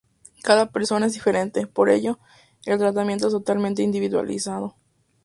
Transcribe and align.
Cada 0.41 0.71
persona 0.71 1.05
es 1.05 1.13
diferente; 1.13 1.67
por 1.67 1.91
ello, 1.91 2.17
el 2.65 2.79
tratamiento 2.79 3.27
es 3.27 3.33
totalmente 3.33 3.83
individualizado. 3.83 4.75